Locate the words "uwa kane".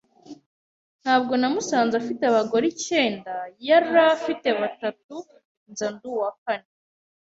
6.13-6.69